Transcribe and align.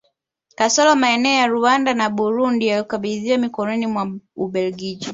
Kasoro 0.55 0.95
maeneo 0.95 1.31
ya 1.39 1.47
Rwanda 1.47 1.93
na 1.93 2.09
Burundi 2.09 2.67
yaliyokabidhiwa 2.67 3.37
mikononi 3.37 3.87
mwa 3.87 4.11
Ubelgiji 4.35 5.09